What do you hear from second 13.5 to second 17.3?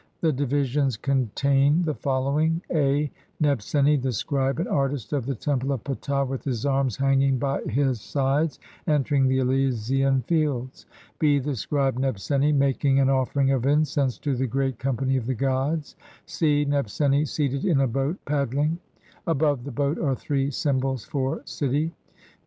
of incense to the "great company of the gods", (c) Nebseni